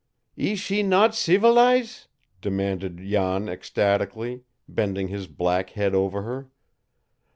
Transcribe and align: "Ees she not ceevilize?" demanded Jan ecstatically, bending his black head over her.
"Ees 0.35 0.59
she 0.59 0.81
not 0.81 1.11
ceevilize?" 1.13 2.07
demanded 2.41 2.97
Jan 2.97 3.47
ecstatically, 3.47 4.41
bending 4.67 5.09
his 5.09 5.27
black 5.27 5.69
head 5.77 5.93
over 5.93 6.23
her. 6.23 6.49